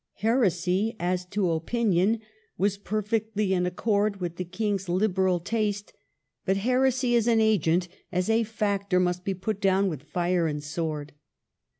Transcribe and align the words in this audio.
Heresy 0.15 0.95
as 0.99 1.27
an 1.31 1.45
opinion 1.47 2.21
was 2.57 2.79
perfectly 2.79 3.53
in 3.53 3.67
accord 3.67 4.19
with 4.19 4.37
the 4.37 4.43
King's 4.43 4.87
Hberal 4.87 5.43
taste; 5.45 5.93
but 6.43 6.57
heresy 6.57 7.15
as 7.15 7.27
an 7.27 7.39
agent, 7.39 7.87
as 8.11 8.27
a 8.27 8.41
factor, 8.43 8.99
must 8.99 9.23
be 9.23 9.35
put 9.35 9.61
down 9.61 9.89
with 9.89 10.01
fire 10.09 10.47
and 10.47 10.63
sword. 10.63 11.13